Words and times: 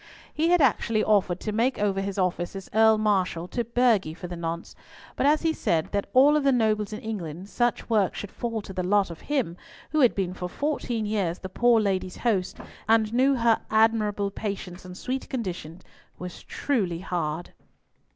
He 0.33 0.49
had 0.49 0.61
actually 0.61 1.03
offered 1.03 1.39
to 1.41 1.51
make 1.51 1.77
over 1.77 2.01
his 2.01 2.17
office 2.17 2.55
as 2.55 2.71
Earl 2.73 2.97
Marshal 2.97 3.47
to 3.49 3.63
Burghley 3.63 4.15
for 4.15 4.25
the 4.25 4.35
nonce, 4.35 4.75
but 5.15 5.27
as 5.27 5.43
he 5.43 5.53
said, 5.53 5.89
"that 5.91 6.05
of 6.05 6.09
all 6.15 6.41
the 6.41 6.51
nobles 6.51 6.91
in 6.91 6.99
England, 7.01 7.49
such 7.49 7.87
work 7.87 8.15
should 8.15 8.31
fall 8.31 8.63
to 8.63 8.73
the 8.73 8.81
lot 8.81 9.11
of 9.11 9.21
him, 9.21 9.57
who 9.91 9.99
had 9.99 10.15
been 10.15 10.33
for 10.33 10.49
fourteen 10.49 11.05
years 11.05 11.37
the 11.37 11.49
poor 11.49 11.79
lady's 11.79 12.17
host, 12.17 12.57
and 12.89 13.13
knew 13.13 13.35
her 13.35 13.61
admirable 13.69 14.31
patience 14.31 14.85
and 14.85 14.97
sweet 14.97 15.29
conditions, 15.29 15.83
was 16.17 16.41
truly 16.41 17.01
hard." 17.01 17.53